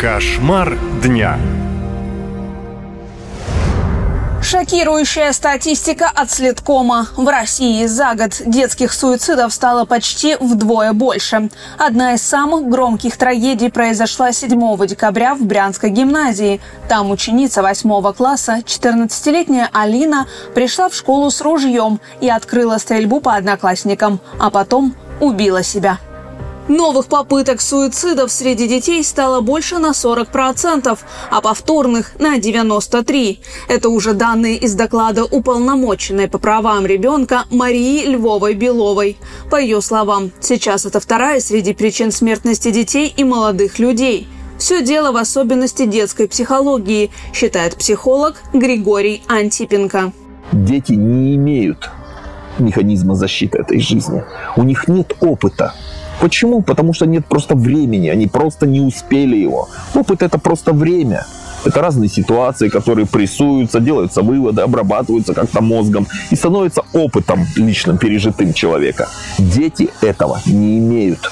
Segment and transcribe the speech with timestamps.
[0.00, 1.38] Кошмар дня.
[4.42, 7.08] Шокирующая статистика от следкома.
[7.18, 11.50] В России за год детских суицидов стало почти вдвое больше.
[11.76, 16.62] Одна из самых громких трагедий произошла 7 декабря в Брянской гимназии.
[16.88, 23.34] Там ученица 8 класса, 14-летняя Алина, пришла в школу с ружьем и открыла стрельбу по
[23.34, 25.98] одноклассникам, а потом убила себя.
[26.68, 30.98] Новых попыток суицидов среди детей стало больше на 40%,
[31.30, 33.38] а повторных на 93%.
[33.68, 39.16] Это уже данные из доклада уполномоченной по правам ребенка Марии Львовой-Беловой.
[39.50, 44.28] По ее словам, сейчас это вторая среди причин смертности детей и молодых людей.
[44.58, 50.12] Все дело в особенности детской психологии, считает психолог Григорий Антипенко.
[50.52, 51.90] Дети не имеют
[52.58, 54.22] механизма защиты этой жизни.
[54.56, 55.74] У них нет опыта
[56.20, 56.62] Почему?
[56.62, 59.68] Потому что нет просто времени, они просто не успели его.
[59.94, 61.26] Опыт это просто время.
[61.64, 68.54] Это разные ситуации, которые прессуются, делаются выводы, обрабатываются как-то мозгом и становятся опытом личным пережитым
[68.54, 69.08] человека.
[69.38, 71.30] Дети этого не имеют.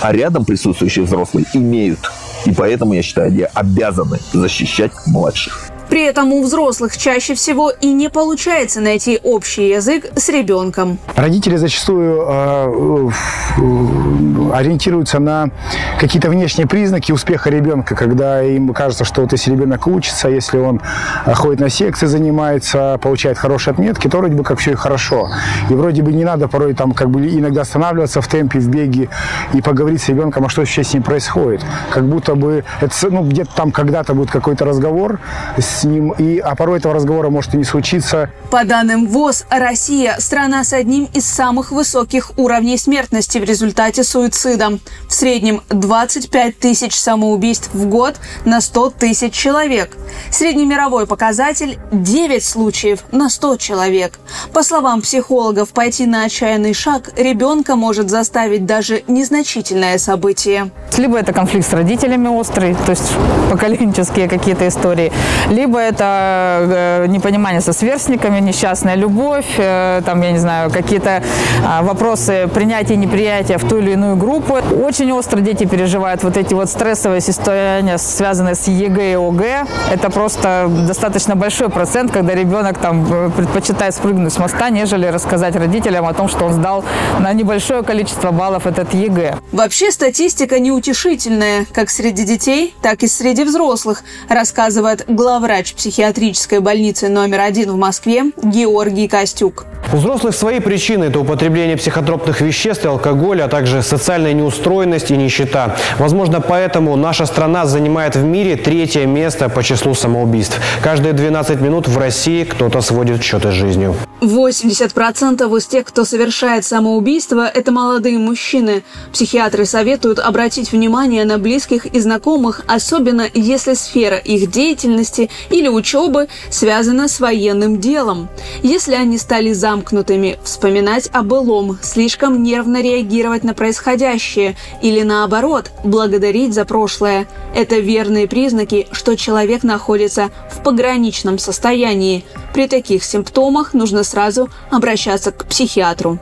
[0.00, 2.10] А рядом присутствующие взрослые имеют.
[2.46, 5.69] И поэтому, я считаю, они обязаны защищать младших.
[5.90, 10.98] При этом у взрослых чаще всего и не получается найти общий язык с ребенком.
[11.16, 13.10] Родители зачастую э,
[13.58, 15.50] э, ориентируются на
[15.98, 20.80] какие-то внешние признаки успеха ребенка, когда им кажется, что вот если ребенок учится, если он
[21.26, 25.28] ходит на секции, занимается, получает хорошие отметки, то вроде бы как все и хорошо.
[25.70, 29.08] И вроде бы не надо порой там как бы иногда останавливаться в темпе, в беге
[29.52, 31.64] и поговорить с ребенком, а что сейчас с ним происходит.
[31.90, 35.18] Как будто бы это, ну, где-то там когда-то будет какой-то разговор
[35.58, 38.30] с с ним, и, а порой этого разговора может и не случиться.
[38.50, 44.78] По данным ВОЗ, Россия– страна с одним из самых высоких уровней смертности в результате суицида.
[45.08, 49.96] В среднем 25 тысяч самоубийств в год на 100 тысяч человек.
[50.30, 54.18] Среднемировой показатель– 9 случаев на 100 человек.
[54.52, 60.70] По словам психологов, пойти на отчаянный шаг ребенка может заставить даже незначительное событие.
[60.96, 63.12] Либо это конфликт с родителями острый, то есть
[63.50, 65.12] поколенческие какие-то истории,
[65.48, 71.22] либо либо это э, непонимание со сверстниками, несчастная любовь, э, там, я не знаю, какие-то
[71.64, 74.54] а, вопросы принятия и неприятия в ту или иную группу.
[74.54, 79.66] Очень остро дети переживают вот эти вот стрессовые состояния, связанные с ЕГЭ и ОГЭ.
[79.92, 85.54] Это просто достаточно большой процент, когда ребенок там э, предпочитает спрыгнуть с моста, нежели рассказать
[85.54, 86.84] родителям о том, что он сдал
[87.20, 89.36] на небольшое количество баллов этот ЕГЭ.
[89.52, 97.10] Вообще статистика неутешительная, как среди детей, так и среди взрослых, рассказывает главврач врач психиатрической больницы
[97.10, 99.66] номер один в Москве Георгий Костюк.
[99.92, 105.16] У взрослых свои причины– это употребление психотропных веществ и алкоголя, а также социальная неустроенность и
[105.18, 105.76] нищета.
[105.98, 110.58] Возможно, поэтому наша страна занимает в мире третье место по числу самоубийств.
[110.82, 113.94] Каждые 12 минут в России кто-то сводит счеты с жизнью.
[114.20, 118.82] 80% из тех, кто совершает самоубийство, это молодые мужчины.
[119.12, 126.28] Психиатры советуют обратить внимание на близких и знакомых, особенно если сфера их деятельности или учебы
[126.50, 128.28] связана с военным делом.
[128.62, 136.54] Если они стали замкнутыми, вспоминать о былом, слишком нервно реагировать на происходящее или наоборот, благодарить
[136.54, 137.26] за прошлое.
[137.54, 142.24] Это верные признаки, что человек находится в пограничном состоянии.
[142.52, 146.18] При таких симптомах нужно сразу обращаться к психиатру.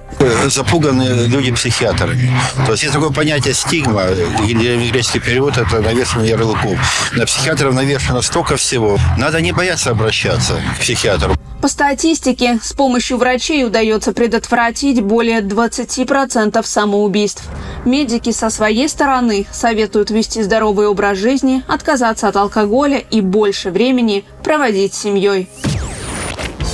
[0.47, 2.31] Запуганы люди психиатрами.
[2.67, 4.05] То есть есть такое понятие стигма,
[4.47, 6.79] или греческий перевод это навешено ярлыком.
[7.13, 8.99] На психиатров навешено столько всего.
[9.17, 11.35] Надо не бояться обращаться к психиатру.
[11.61, 17.43] По статистике, с помощью врачей удается предотвратить более 20% самоубийств.
[17.85, 24.25] Медики со своей стороны советуют вести здоровый образ жизни, отказаться от алкоголя и больше времени
[24.45, 25.49] проводить с семьей.